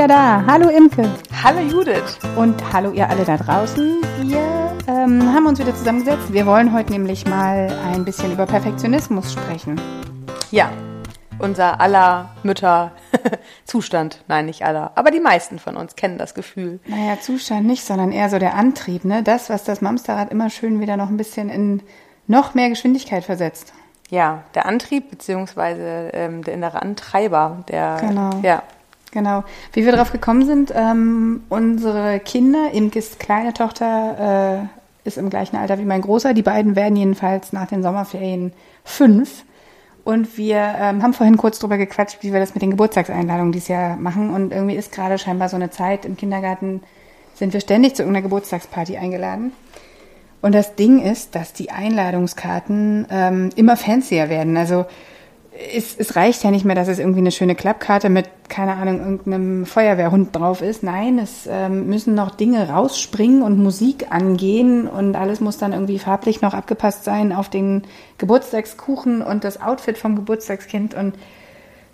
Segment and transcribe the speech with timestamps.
[0.00, 0.44] Wieder da.
[0.46, 1.06] Hallo Imke.
[1.44, 2.18] Hallo Judith.
[2.34, 4.00] Und hallo ihr alle da draußen.
[4.22, 6.32] Wir ähm, haben uns wieder zusammengesetzt.
[6.32, 9.78] Wir wollen heute nämlich mal ein bisschen über Perfektionismus sprechen.
[10.50, 10.72] Ja,
[11.38, 12.92] unser aller Mütter
[13.66, 14.24] Zustand.
[14.26, 14.92] Nein, nicht aller.
[14.94, 16.80] Aber die meisten von uns kennen das Gefühl.
[16.86, 19.04] Naja, Zustand nicht, sondern eher so der Antrieb.
[19.04, 19.22] Ne?
[19.22, 21.82] Das, was das Mamsterrad immer schön wieder noch ein bisschen in
[22.26, 23.74] noch mehr Geschwindigkeit versetzt.
[24.08, 27.64] Ja, der Antrieb beziehungsweise ähm, der innere Antreiber.
[27.68, 28.30] Der, Genau.
[28.42, 28.62] Ja,
[29.12, 29.44] Genau.
[29.72, 34.68] Wie wir drauf gekommen sind, ähm, unsere Kinder, Imkes kleine Tochter
[35.04, 36.32] äh, ist im gleichen Alter wie mein Großer.
[36.34, 38.52] Die beiden werden jedenfalls nach den Sommerferien
[38.84, 39.44] fünf.
[40.04, 43.68] Und wir ähm, haben vorhin kurz drüber gequatscht, wie wir das mit den Geburtstagseinladungen dieses
[43.68, 44.30] Jahr machen.
[44.30, 46.82] Und irgendwie ist gerade scheinbar so eine Zeit im Kindergarten,
[47.34, 49.52] sind wir ständig zu irgendeiner Geburtstagsparty eingeladen.
[50.42, 54.56] Und das Ding ist, dass die Einladungskarten ähm, immer fancier werden.
[54.56, 54.86] Also
[55.74, 58.98] es, es reicht ja nicht mehr, dass es irgendwie eine schöne Klappkarte mit, keine Ahnung,
[58.98, 60.82] irgendeinem Feuerwehrhund drauf ist.
[60.82, 65.98] Nein, es ähm, müssen noch Dinge rausspringen und Musik angehen und alles muss dann irgendwie
[65.98, 67.82] farblich noch abgepasst sein auf den
[68.18, 71.14] Geburtstagskuchen und das Outfit vom Geburtstagskind und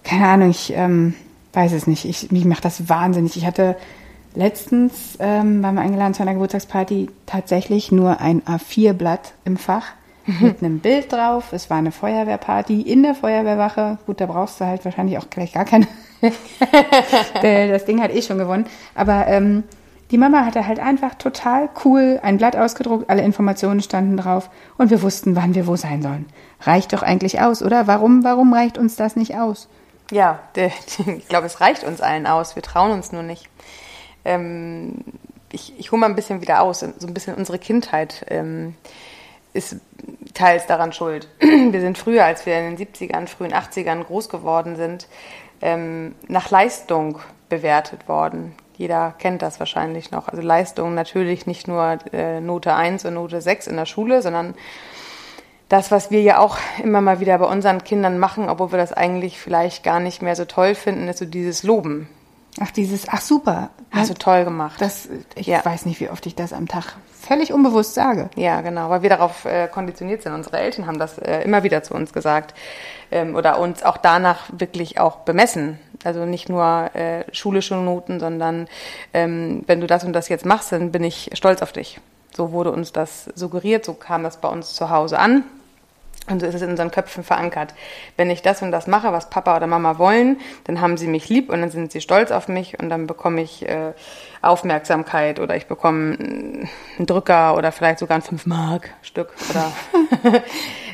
[0.04, 1.14] keine Ahnung, ich ähm,
[1.52, 2.04] weiß es nicht.
[2.04, 3.36] Ich, mich macht das wahnsinnig.
[3.36, 3.76] Ich hatte
[4.36, 9.86] letztens, ähm, waren wir eingeladen zu einer Geburtstagsparty, tatsächlich nur ein A4-Blatt im Fach
[10.40, 11.52] mit einem Bild drauf.
[11.52, 13.98] Es war eine Feuerwehrparty in der Feuerwehrwache.
[14.06, 15.86] Gut, da brauchst du halt wahrscheinlich auch gleich gar keine.
[17.42, 18.66] Der- das Ding hat eh schon gewonnen.
[18.94, 19.64] Aber ähm,
[20.10, 24.90] die Mama hatte halt einfach total cool ein Blatt ausgedruckt, alle Informationen standen drauf und
[24.90, 26.26] wir wussten, wann wir wo sein sollen.
[26.60, 27.86] Reicht doch eigentlich aus, oder?
[27.86, 29.68] Warum, warum reicht uns das nicht aus?
[30.12, 32.54] ja ich glaube, es reicht uns allen aus.
[32.54, 33.48] Wir trauen uns nur nicht.
[34.24, 34.94] Ähm,
[35.50, 36.80] ich ich hole mal ein bisschen wieder aus.
[36.80, 38.74] So ein bisschen unsere Kindheit ähm,
[39.56, 39.76] ist
[40.34, 41.28] teils daran schuld.
[41.40, 45.08] Wir sind früher, als wir in den 70ern, frühen 80ern groß geworden sind,
[45.60, 47.18] ähm, nach Leistung
[47.48, 48.54] bewertet worden.
[48.76, 50.28] Jeder kennt das wahrscheinlich noch.
[50.28, 54.54] Also Leistung natürlich nicht nur äh, Note 1 und Note 6 in der Schule, sondern
[55.68, 58.92] das, was wir ja auch immer mal wieder bei unseren Kindern machen, obwohl wir das
[58.92, 62.08] eigentlich vielleicht gar nicht mehr so toll finden, ist so dieses Loben.
[62.60, 63.70] Ach, dieses, ach super.
[63.90, 64.80] Hast du toll gemacht.
[64.80, 65.64] Das, ich Ja.
[65.64, 68.30] weiß nicht, wie oft ich das am Tag völlig unbewusst sage.
[68.36, 70.32] Ja, genau, weil wir darauf äh, konditioniert sind.
[70.32, 72.54] Unsere Eltern haben das äh, immer wieder zu uns gesagt
[73.10, 75.78] ähm, oder uns auch danach wirklich auch bemessen.
[76.04, 78.68] Also nicht nur äh, schulische Noten, sondern
[79.12, 82.00] ähm, wenn du das und das jetzt machst, dann bin ich stolz auf dich.
[82.34, 85.44] So wurde uns das suggeriert, so kam das bei uns zu Hause an.
[86.28, 87.74] Und so ist es in unseren Köpfen verankert.
[88.16, 91.28] Wenn ich das und das mache, was Papa oder Mama wollen, dann haben sie mich
[91.28, 93.92] lieb und dann sind sie stolz auf mich und dann bekomme ich äh,
[94.42, 96.66] Aufmerksamkeit oder ich bekomme äh,
[96.98, 99.72] einen Drücker oder vielleicht sogar ein 5-Mark-Stück oder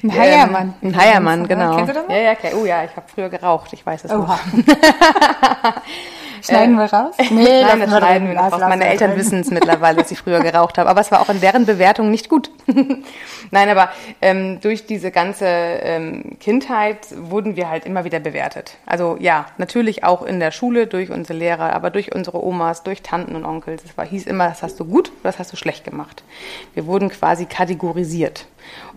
[0.02, 0.74] Ein Heiermann.
[0.82, 1.76] Ähm, ein Heiermann, genau.
[1.76, 2.14] Kennst du das noch?
[2.14, 2.52] Ja, ja, okay.
[2.60, 4.36] Oh ja, ich habe früher geraucht, ich weiß es noch.
[6.46, 7.14] Schneiden wir raus?
[7.30, 8.58] Nee, Nein, das schneiden wir raus.
[8.58, 10.90] Meine Eltern wissen es mittlerweile, dass ich früher geraucht habe.
[10.90, 12.50] Aber es war auch in deren Bewertung nicht gut.
[13.50, 18.76] Nein, aber ähm, durch diese ganze ähm, Kindheit wurden wir halt immer wieder bewertet.
[18.86, 23.02] Also ja, natürlich auch in der Schule durch unsere Lehrer, aber durch unsere Omas, durch
[23.02, 23.84] Tanten und Onkels.
[23.84, 26.24] Es war, hieß immer, das hast du gut, das hast du schlecht gemacht.
[26.74, 28.46] Wir wurden quasi kategorisiert.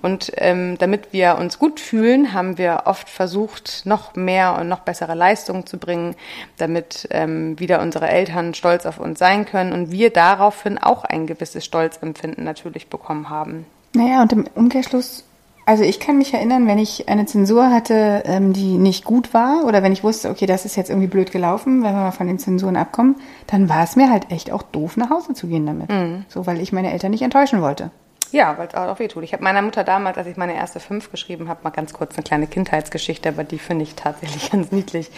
[0.01, 4.79] Und ähm, damit wir uns gut fühlen, haben wir oft versucht, noch mehr und noch
[4.79, 6.15] bessere Leistungen zu bringen,
[6.57, 11.27] damit ähm, wieder unsere Eltern stolz auf uns sein können und wir daraufhin auch ein
[11.27, 13.65] gewisses Stolzempfinden natürlich bekommen haben.
[13.93, 15.23] Naja, und im Umkehrschluss,
[15.65, 19.63] also ich kann mich erinnern, wenn ich eine Zensur hatte, ähm, die nicht gut war,
[19.65, 22.27] oder wenn ich wusste, okay, das ist jetzt irgendwie blöd gelaufen, wenn wir mal von
[22.27, 23.15] den Zensuren abkommen,
[23.47, 25.89] dann war es mir halt echt auch doof, nach Hause zu gehen damit.
[26.29, 27.89] So, weil ich meine Eltern nicht enttäuschen wollte.
[28.31, 29.23] Ja, weil es auch weh tut.
[29.23, 32.15] Ich habe meiner Mutter damals, als ich meine erste fünf geschrieben habe, mal ganz kurz
[32.15, 35.11] eine kleine Kindheitsgeschichte, aber die finde ich tatsächlich ganz niedlich.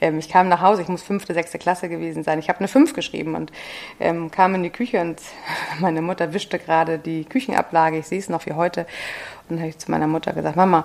[0.00, 2.38] Ähm, ich kam nach Hause, ich muss fünfte, sechste Klasse gewesen sein.
[2.38, 3.52] Ich habe eine fünf geschrieben und
[4.00, 5.20] ähm, kam in die Küche und
[5.80, 7.98] meine Mutter wischte gerade die Küchenablage.
[7.98, 8.86] Ich sehe es noch wie heute.
[9.48, 10.84] Und habe ich zu meiner Mutter gesagt, Mama,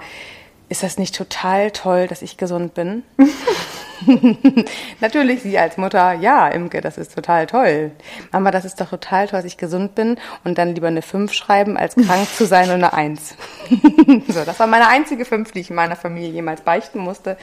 [0.67, 3.03] ist das nicht total toll, dass ich gesund bin?
[5.01, 7.91] Natürlich, sie als Mutter, ja, Imke, das ist total toll.
[8.31, 11.33] Mama, das ist doch total toll, dass ich gesund bin und dann lieber eine 5
[11.33, 13.35] schreiben, als krank zu sein und eine 1.
[14.27, 17.37] so, das war meine einzige 5, die ich in meiner Familie jemals beichten musste.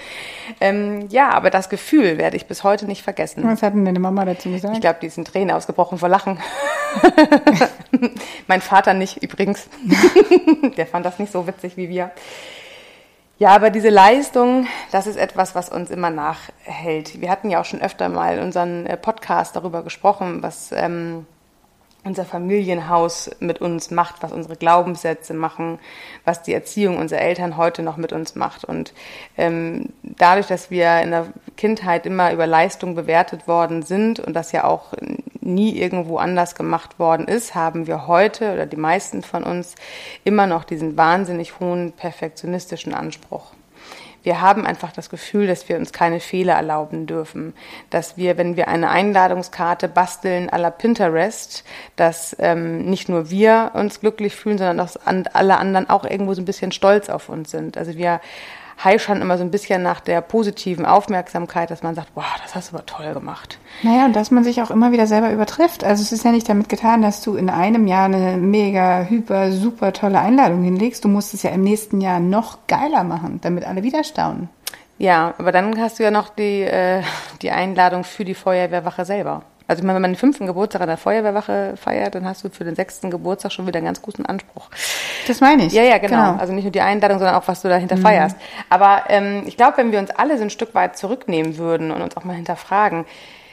[0.60, 3.44] Ähm, ja, aber das Gefühl werde ich bis heute nicht vergessen.
[3.44, 4.74] Was hat denn deine Mama dazu gesagt?
[4.74, 6.38] Ich glaube, die ist in Tränen ausgebrochen vor Lachen.
[8.46, 9.68] mein Vater nicht übrigens.
[10.76, 12.10] Der fand das nicht so witzig wie wir.
[13.38, 17.20] Ja, aber diese Leistung, das ist etwas, was uns immer nachhält.
[17.20, 21.26] Wir hatten ja auch schon öfter mal unseren äh, Podcast darüber gesprochen, was ähm,
[22.02, 25.78] unser Familienhaus mit uns macht, was unsere Glaubenssätze machen,
[26.24, 28.64] was die Erziehung unserer Eltern heute noch mit uns macht.
[28.64, 28.94] Und
[29.36, 31.26] ähm, dadurch, dass wir in der
[31.58, 34.94] Kindheit immer über Leistung bewertet worden sind und das ja auch
[35.46, 39.74] nie irgendwo anders gemacht worden ist, haben wir heute oder die meisten von uns
[40.24, 43.52] immer noch diesen wahnsinnig hohen perfektionistischen Anspruch
[44.26, 47.54] wir haben einfach das Gefühl, dass wir uns keine Fehler erlauben dürfen.
[47.90, 51.62] Dass wir, wenn wir eine Einladungskarte basteln à la Pinterest,
[51.94, 56.42] dass ähm, nicht nur wir uns glücklich fühlen, sondern dass alle anderen auch irgendwo so
[56.42, 57.78] ein bisschen stolz auf uns sind.
[57.78, 58.20] Also wir
[58.82, 62.70] heischern immer so ein bisschen nach der positiven Aufmerksamkeit, dass man sagt, wow, das hast
[62.70, 63.58] du aber toll gemacht.
[63.82, 65.82] Naja, und dass man sich auch immer wieder selber übertrifft.
[65.82, 69.52] Also es ist ja nicht damit getan, dass du in einem Jahr eine mega, hyper,
[69.52, 71.04] super tolle Einladung hinlegst.
[71.04, 74.48] Du musst es ja im nächsten Jahr noch geiler machen, damit alle wieder staunen.
[74.98, 77.02] Ja, aber dann hast du ja noch die, äh,
[77.42, 79.42] die Einladung für die Feuerwehrwache selber.
[79.68, 82.76] Also wenn man den fünften Geburtstag an der Feuerwehrwache feiert, dann hast du für den
[82.76, 84.70] sechsten Geburtstag schon wieder einen ganz guten Anspruch.
[85.26, 85.72] Das meine ich.
[85.72, 86.32] Ja, ja, genau.
[86.32, 86.40] genau.
[86.40, 88.02] Also nicht nur die Einladung, sondern auch, was du dahinter mhm.
[88.02, 88.36] feierst.
[88.70, 92.00] Aber ähm, ich glaube, wenn wir uns alle so ein Stück weit zurücknehmen würden und
[92.00, 93.06] uns auch mal hinterfragen,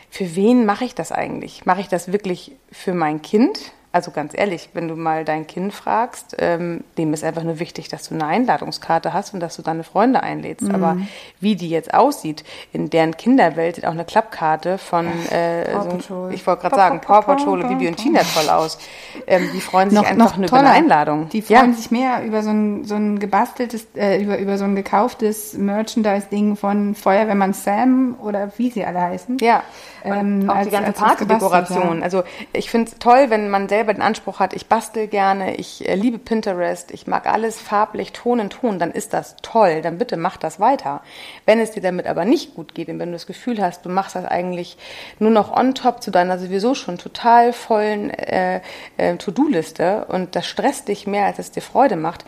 [0.09, 1.65] für wen mache ich das eigentlich?
[1.65, 3.73] Mache ich das wirklich für mein Kind?
[3.93, 7.89] Also ganz ehrlich, wenn du mal dein Kind fragst, ähm, dem ist einfach nur wichtig,
[7.89, 10.67] dass du eine Einladungskarte hast und dass du deine Freunde einlädst.
[10.67, 10.73] Mhm.
[10.73, 10.97] Aber
[11.39, 15.71] wie die jetzt aussieht, in deren Kinderwelt sieht auch eine Klappkarte von, äh,
[16.07, 18.79] so, ich wollte gerade sagen, Paw Patrol und Bibi und Tina toll aus.
[19.27, 21.29] Ähm, die freuen sich noch, einfach noch nur über eine Einladung.
[21.29, 21.77] Die freuen ja.
[21.77, 26.55] sich mehr über so ein, so ein gebasteltes, äh, über, über so ein gekauftes Merchandise-Ding
[26.55, 29.37] von Feuerwehrmann Sam oder wie sie alle heißen.
[29.39, 29.61] Ja.
[30.03, 31.99] Ähm, auch als, die ganze Partydekoration.
[31.99, 32.03] Ja.
[32.03, 35.89] Also ich finde es toll, wenn man selber den Anspruch hat, ich bastel gerne, ich
[35.89, 39.97] äh, liebe Pinterest, ich mag alles farblich, Ton in Ton, dann ist das toll, dann
[39.97, 41.01] bitte mach das weiter.
[41.45, 43.89] Wenn es dir damit aber nicht gut geht und wenn du das Gefühl hast, du
[43.89, 44.77] machst das eigentlich
[45.19, 48.61] nur noch on top zu deiner sowieso schon total vollen äh,
[48.95, 52.23] äh, To-Do-Liste und das stresst dich mehr, als es dir Freude macht,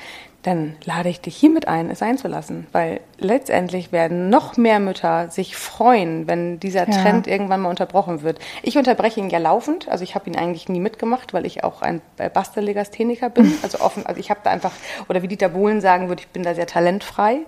[0.46, 2.68] dann lade ich dich hiermit ein, es einzulassen.
[2.72, 7.02] Weil letztendlich werden noch mehr Mütter sich freuen, wenn dieser ja.
[7.02, 8.40] Trend irgendwann mal unterbrochen wird.
[8.62, 11.82] Ich unterbreche ihn ja laufend, also ich habe ihn eigentlich nie mitgemacht, weil ich auch
[11.82, 12.02] ein
[12.34, 13.54] Bastellegastheniker bin.
[13.66, 14.74] Also offen, also ich habe da einfach,
[15.08, 17.40] oder wie Dieter Bohlen sagen würde, ich bin da sehr talentfrei.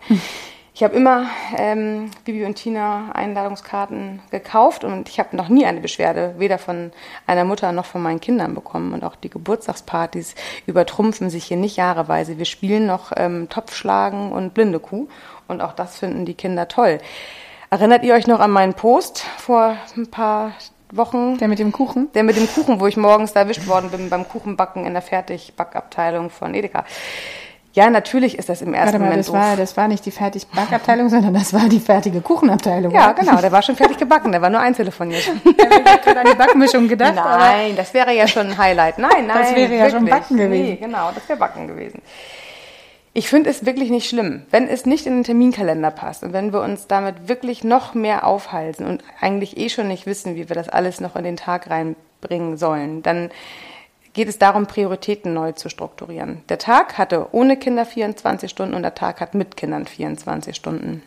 [0.78, 1.26] Ich habe immer
[1.58, 6.92] ähm, Bibi und Tina Einladungskarten gekauft und ich habe noch nie eine Beschwerde, weder von
[7.26, 8.94] einer Mutter noch von meinen Kindern bekommen.
[8.94, 10.36] Und auch die Geburtstagspartys
[10.68, 12.38] übertrumpfen sich hier nicht jahreweise.
[12.38, 15.08] Wir spielen noch ähm, Topfschlagen und Blinde Kuh
[15.48, 17.00] und auch das finden die Kinder toll.
[17.72, 20.52] Erinnert ihr euch noch an meinen Post vor ein paar
[20.92, 21.40] Wochen.
[21.40, 22.12] Der mit dem Kuchen?
[22.14, 25.02] Der mit dem Kuchen, wo ich morgens da erwischt worden bin beim Kuchenbacken in der
[25.02, 26.86] Fertigbackabteilung von Edeka.
[27.78, 29.36] Ja, natürlich ist das im ersten Warte mal, Moment das doof.
[29.36, 32.92] War, das war nicht die Fertigbackabteilung, sondern das war die fertige Kuchenabteilung.
[32.92, 33.22] Ja, oder?
[33.22, 35.30] genau, der war schon fertig gebacken, der war nur eintelefoniert.
[35.58, 37.14] Der hat an die Backmischung gedacht.
[37.14, 38.98] Nein, das wäre ja schon ein Highlight.
[38.98, 39.38] Nein, nein.
[39.42, 40.64] Das wäre ja schon Backen gewesen.
[40.64, 42.02] Nee, genau, das wäre Backen gewesen.
[43.14, 46.54] Ich finde es wirklich nicht schlimm, wenn es nicht in den Terminkalender passt und wenn
[46.54, 50.56] wir uns damit wirklich noch mehr aufhalten und eigentlich eh schon nicht wissen, wie wir
[50.56, 53.30] das alles noch in den Tag reinbringen sollen, dann
[54.18, 56.42] geht es darum, Prioritäten neu zu strukturieren.
[56.50, 61.04] Der Tag hatte ohne Kinder 24 Stunden und der Tag hat mit Kindern 24 Stunden.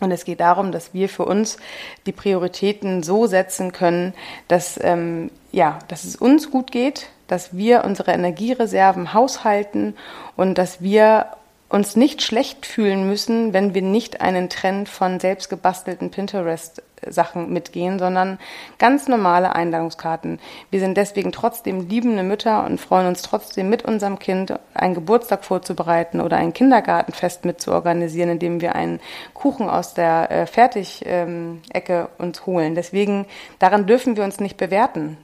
[0.00, 1.58] Und es geht darum, dass wir für uns
[2.06, 4.14] die Prioritäten so setzen können,
[4.48, 9.94] dass, ähm, ja, dass es uns gut geht, dass wir unsere Energiereserven haushalten
[10.34, 11.26] und dass wir
[11.72, 18.38] uns nicht schlecht fühlen müssen, wenn wir nicht einen Trend von selbstgebastelten Pinterest-Sachen mitgehen, sondern
[18.78, 20.38] ganz normale Einladungskarten.
[20.70, 25.46] Wir sind deswegen trotzdem liebende Mütter und freuen uns trotzdem mit unserem Kind einen Geburtstag
[25.46, 29.00] vorzubereiten oder ein Kindergartenfest mitzuorganisieren, indem wir einen
[29.32, 32.74] Kuchen aus der äh, Fertig-Ecke uns holen.
[32.74, 33.24] Deswegen,
[33.60, 35.16] daran dürfen wir uns nicht bewerten.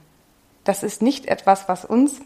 [0.63, 2.21] Das ist nicht etwas, was uns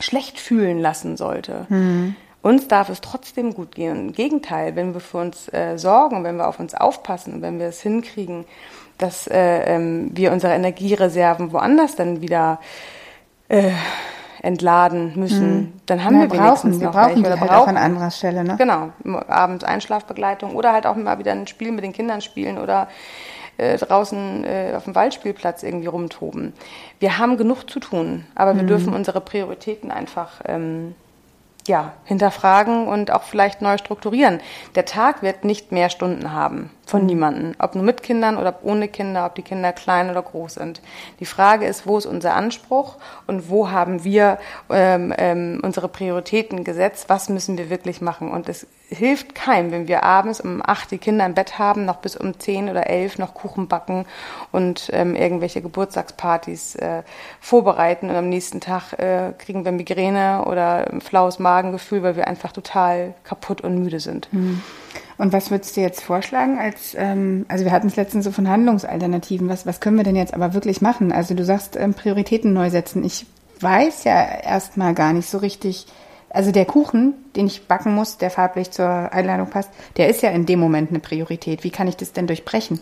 [0.00, 1.66] schlecht fühlen lassen sollte.
[1.68, 2.16] Mhm.
[2.48, 4.06] Uns darf es trotzdem gut gehen.
[4.06, 7.58] Im Gegenteil, wenn wir für uns äh, sorgen, wenn wir auf uns aufpassen und wenn
[7.58, 8.46] wir es hinkriegen,
[8.96, 12.58] dass äh, ähm, wir unsere Energiereserven woanders dann wieder
[13.50, 13.72] äh,
[14.40, 15.72] entladen müssen, mhm.
[15.84, 17.20] dann haben ja, wir wenigstens wir noch brauchen.
[17.20, 17.68] Oder halt brauchen.
[17.68, 18.56] an anderer Stelle, ne?
[18.56, 18.92] Genau,
[19.28, 22.88] abends Einschlafbegleitung oder halt auch mal wieder ein Spiel mit den Kindern spielen oder
[23.58, 26.54] äh, draußen äh, auf dem Waldspielplatz irgendwie rumtoben.
[26.98, 28.68] Wir haben genug zu tun, aber wir mhm.
[28.68, 30.94] dürfen unsere Prioritäten einfach ähm,
[31.68, 34.40] ja, hinterfragen und auch vielleicht neu strukturieren.
[34.74, 37.54] Der Tag wird nicht mehr Stunden haben, Von niemandem.
[37.58, 40.80] Ob nur mit Kindern oder ohne Kinder, ob die Kinder klein oder groß sind.
[41.20, 42.96] Die Frage ist, wo ist unser Anspruch
[43.26, 44.38] und wo haben wir
[44.70, 47.08] ähm, ähm, unsere Prioritäten gesetzt?
[47.08, 48.32] Was müssen wir wirklich machen?
[48.32, 51.96] Und es hilft keinem, wenn wir abends um acht die Kinder im Bett haben, noch
[51.96, 54.06] bis um zehn oder elf noch Kuchen backen
[54.50, 57.02] und ähm, irgendwelche Geburtstagspartys äh,
[57.40, 62.28] vorbereiten und am nächsten Tag äh, kriegen wir Migräne oder ein flaues Magengefühl, weil wir
[62.28, 64.32] einfach total kaputt und müde sind.
[64.32, 64.62] Mhm.
[65.18, 68.48] Und was würdest du jetzt vorschlagen als, ähm, also wir hatten es letztens so von
[68.48, 71.12] Handlungsalternativen, was, was können wir denn jetzt aber wirklich machen?
[71.12, 73.04] Also du sagst ähm, Prioritäten neu setzen.
[73.04, 73.26] Ich
[73.60, 75.86] weiß ja erstmal gar nicht so richtig,
[76.30, 80.30] also der Kuchen, den ich backen muss, der farblich zur Einladung passt, der ist ja
[80.30, 81.64] in dem Moment eine Priorität.
[81.64, 82.80] Wie kann ich das denn durchbrechen?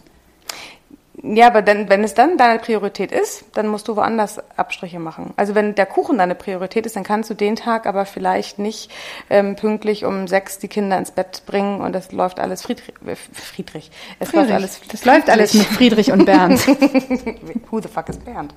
[1.23, 5.33] Ja, aber dann, wenn es dann deine Priorität ist, dann musst du woanders Abstriche machen.
[5.37, 8.91] Also wenn der Kuchen deine Priorität ist, dann kannst du den Tag aber vielleicht nicht
[9.31, 12.95] ähm, pünktlich um sechs die Kinder ins Bett bringen und das läuft alles Friedrich.
[13.07, 13.91] Äh, Friedrich.
[14.19, 14.51] Es Friedrich.
[14.51, 14.81] läuft alles.
[14.91, 16.67] Das läuft alles mit Friedrich und Bernd.
[17.71, 18.55] Who the fuck is Bernd?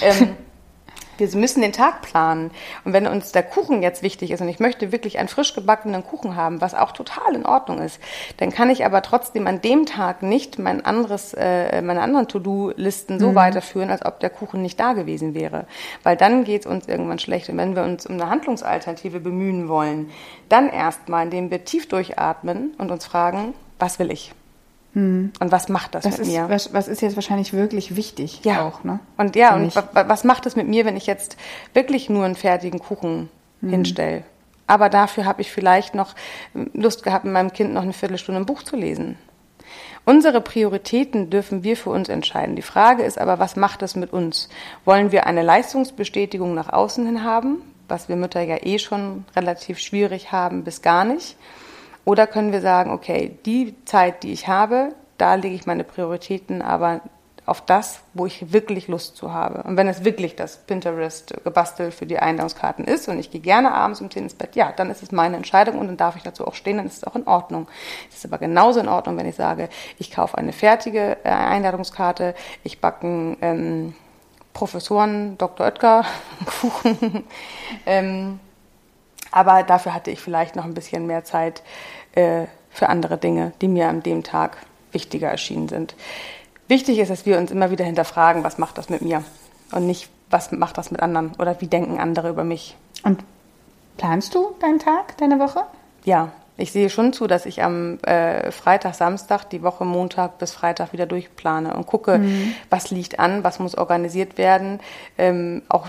[0.00, 0.34] Ähm,
[1.18, 2.50] wir müssen den Tag planen.
[2.84, 6.04] Und wenn uns der Kuchen jetzt wichtig ist und ich möchte wirklich einen frisch gebackenen
[6.04, 8.00] Kuchen haben, was auch total in Ordnung ist,
[8.38, 13.18] dann kann ich aber trotzdem an dem Tag nicht mein anderes, äh, meine anderen To-Do-Listen
[13.18, 13.34] so mhm.
[13.34, 15.66] weiterführen, als ob der Kuchen nicht da gewesen wäre.
[16.02, 17.48] Weil dann geht es uns irgendwann schlecht.
[17.48, 20.10] Und wenn wir uns um eine Handlungsalternative bemühen wollen,
[20.48, 24.32] dann erstmal, indem wir tief durchatmen und uns fragen, was will ich?
[24.94, 25.32] Hm.
[25.38, 26.48] Und was macht das, das mit ist, mir?
[26.48, 28.66] Was, was, ist jetzt wahrscheinlich wirklich wichtig ja.
[28.66, 29.00] auch, ne?
[29.16, 31.36] Und ja, und was macht das mit mir, wenn ich jetzt
[31.74, 33.28] wirklich nur einen fertigen Kuchen
[33.60, 33.70] hm.
[33.70, 34.24] hinstelle?
[34.66, 36.14] Aber dafür habe ich vielleicht noch
[36.74, 39.16] Lust gehabt, mit meinem Kind noch eine Viertelstunde ein Buch zu lesen.
[40.04, 42.56] Unsere Prioritäten dürfen wir für uns entscheiden.
[42.56, 44.48] Die Frage ist aber, was macht das mit uns?
[44.84, 49.78] Wollen wir eine Leistungsbestätigung nach außen hin haben, was wir Mütter ja eh schon relativ
[49.78, 51.36] schwierig haben bis gar nicht?
[52.08, 56.62] Oder können wir sagen, okay, die Zeit, die ich habe, da lege ich meine Prioritäten
[56.62, 57.02] aber
[57.44, 59.62] auf das, wo ich wirklich Lust zu habe.
[59.64, 64.00] Und wenn es wirklich das Pinterest-Gebastel für die Einladungskarten ist und ich gehe gerne abends
[64.00, 66.46] um 10 ins Bett, ja, dann ist es meine Entscheidung und dann darf ich dazu
[66.46, 67.68] auch stehen, dann ist es auch in Ordnung.
[68.08, 72.34] Es ist aber genauso in Ordnung, wenn ich sage, ich kaufe eine fertige äh, Einladungskarte,
[72.64, 73.94] ich backe einen ähm,
[74.54, 75.66] Professoren Dr.
[75.66, 76.06] Oetker
[76.62, 77.24] Kuchen.
[77.84, 78.40] ähm,
[79.30, 81.62] aber dafür hatte ich vielleicht noch ein bisschen mehr Zeit
[82.12, 84.56] äh, für andere Dinge, die mir an dem Tag
[84.92, 85.94] wichtiger erschienen sind.
[86.68, 89.24] Wichtig ist, dass wir uns immer wieder hinterfragen, was macht das mit mir
[89.72, 92.76] und nicht, was macht das mit anderen oder wie denken andere über mich.
[93.04, 93.24] Und
[93.96, 95.64] planst du deinen Tag, deine Woche?
[96.04, 100.52] Ja, ich sehe schon zu, dass ich am äh, Freitag, Samstag, die Woche Montag bis
[100.52, 102.52] Freitag wieder durchplane und gucke, mhm.
[102.68, 104.80] was liegt an, was muss organisiert werden.
[105.16, 105.88] Ähm, auch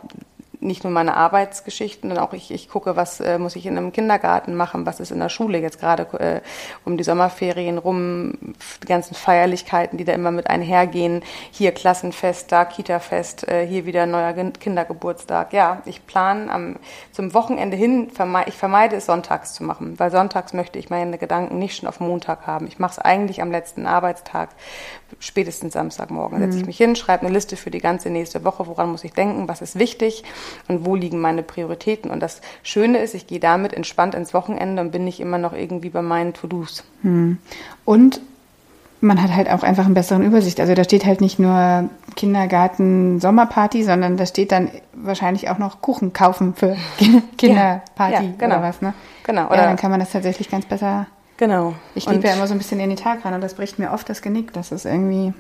[0.62, 3.94] nicht nur meine Arbeitsgeschichten, sondern auch ich, ich gucke, was äh, muss ich in einem
[3.94, 6.42] Kindergarten machen, was ist in der Schule jetzt gerade äh,
[6.84, 8.34] um die Sommerferien rum,
[8.84, 14.06] die ganzen Feierlichkeiten, die da immer mit einhergehen, hier Klassenfest, da Kitafest, äh, hier wieder
[14.06, 15.54] neuer Kindergeburtstag.
[15.54, 16.76] Ja, ich plane am
[17.14, 21.18] zum Wochenende hin, vermeide, ich vermeide es sonntags zu machen, weil sonntags möchte ich meine
[21.18, 22.68] Gedanken nicht schon auf Montag haben.
[22.68, 24.50] Ich mache es eigentlich am letzten Arbeitstag,
[25.20, 26.40] spätestens Samstagmorgen.
[26.40, 26.68] Setze ich mhm.
[26.68, 29.62] mich hin, schreibe eine Liste für die ganze nächste Woche, woran muss ich denken, was
[29.62, 30.24] ist wichtig
[30.68, 32.12] und wo liegen meine Prioritäten.
[32.12, 35.54] Und das Schöne ist, ich gehe damit entspannt ins Wochenende und bin nicht immer noch
[35.54, 36.84] irgendwie bei meinen To-Dos.
[37.04, 37.38] Mhm.
[37.86, 38.22] Und
[39.02, 40.60] man hat halt auch einfach einen besseren Übersicht.
[40.60, 45.82] Also da steht halt nicht nur Kindergarten Sommerparty, sondern da steht dann wahrscheinlich auch noch
[45.82, 46.76] Kuchen kaufen für
[47.38, 48.58] Kinderparty ja, ja, genau.
[48.58, 48.94] oder was, ne?
[49.24, 49.48] Genau.
[49.48, 51.08] Oder ja, dann kann man das tatsächlich ganz besser
[51.40, 51.74] Genau.
[51.96, 53.92] Ich liebe ja immer so ein bisschen in den Tag rein und das bricht mir
[53.92, 54.52] oft das Genick.
[54.52, 55.34] Das ist irgendwie.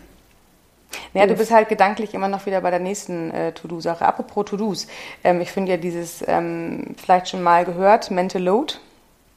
[1.13, 4.05] Ja, du bist halt gedanklich immer noch wieder bei der nächsten äh, To-Do-Sache.
[4.05, 4.87] Apropos To-Dos.
[5.23, 8.75] Ähm, ich finde ja dieses, ähm, vielleicht schon mal gehört, Mental Load.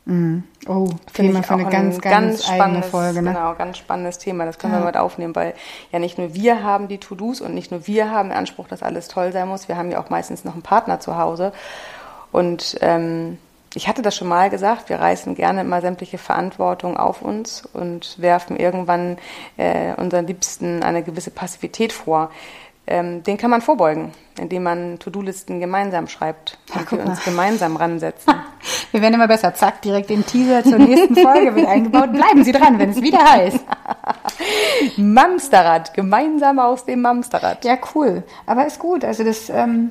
[0.04, 0.40] Mm.
[0.66, 3.22] Oh, Thema für eine ganz, ganz, ganz eigene Folge.
[3.22, 3.32] Ne?
[3.32, 4.44] Genau, ganz spannendes Thema.
[4.44, 4.80] Das können ja.
[4.80, 5.54] wir mit aufnehmen, weil
[5.92, 8.82] ja nicht nur wir haben die To-Dos und nicht nur wir haben den Anspruch, dass
[8.82, 9.68] alles toll sein muss.
[9.68, 11.52] Wir haben ja auch meistens noch einen Partner zu Hause.
[12.32, 13.38] Und ähm,
[13.74, 18.20] ich hatte das schon mal gesagt, wir reißen gerne immer sämtliche Verantwortung auf uns und
[18.20, 19.18] werfen irgendwann
[19.56, 22.30] äh, unseren Liebsten eine gewisse Passivität vor.
[22.84, 27.76] Ähm, den kann man vorbeugen, indem man To-Do-Listen gemeinsam schreibt ja, und wir uns gemeinsam
[27.76, 28.34] ransetzen.
[28.90, 29.54] wir werden immer besser.
[29.54, 32.12] Zack, direkt den Teaser zur nächsten Folge wird eingebaut.
[32.12, 33.64] Bleiben Sie dran, wenn es wieder heißt.
[34.96, 37.64] Mamsterrad, gemeinsam aus dem Mamsterrad.
[37.64, 38.24] Ja, cool.
[38.46, 39.04] Aber ist gut.
[39.04, 39.90] Also das, ähm,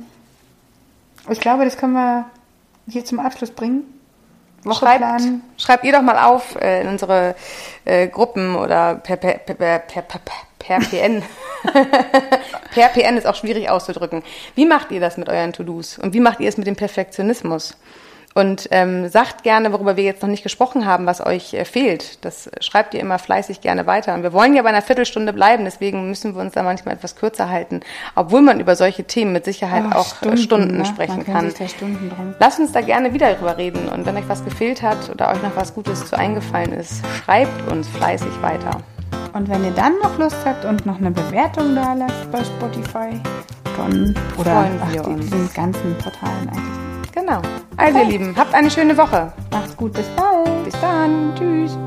[1.29, 2.25] ich glaube, das können wir
[2.87, 3.83] hier zum Abschluss bringen?
[4.63, 5.03] Schreibt,
[5.57, 7.35] schreibt ihr doch mal auf äh, in unsere
[7.83, 11.23] äh, Gruppen oder per, per, per, per, per, per PN.
[12.71, 14.23] per PN ist auch schwierig auszudrücken.
[14.55, 15.97] Wie macht ihr das mit euren To-Dos?
[15.97, 17.75] Und wie macht ihr es mit dem Perfektionismus?
[18.33, 22.23] Und ähm, sagt gerne, worüber wir jetzt noch nicht gesprochen haben, was euch äh, fehlt.
[22.23, 24.13] Das schreibt ihr immer fleißig gerne weiter.
[24.13, 27.17] Und wir wollen ja bei einer Viertelstunde bleiben, deswegen müssen wir uns da manchmal etwas
[27.17, 27.81] kürzer halten,
[28.15, 30.85] obwohl man über solche Themen mit Sicherheit Oh, auch Stunden, Stunden ne?
[30.85, 31.53] sprechen Man kann.
[31.59, 32.33] da Stunden drum.
[32.39, 33.89] Lasst uns da gerne wieder drüber reden.
[33.89, 37.69] Und wenn euch was gefehlt hat oder euch noch was Gutes zu eingefallen ist, schreibt
[37.69, 38.81] uns fleißig weiter.
[39.33, 43.19] Und wenn ihr dann noch Lust habt und noch eine Bewertung da lasst bei Spotify,
[43.77, 45.21] dann oder Freuen ach, wir die- uns.
[45.25, 46.90] diesen ganzen Portalen eigentlich.
[47.13, 47.41] Genau.
[47.77, 48.05] Also, Okay.
[48.05, 49.33] ihr Lieben, habt eine schöne Woche.
[49.51, 50.63] Macht's gut, bis bald.
[50.63, 51.33] Bis dann.
[51.37, 51.77] Tschüss.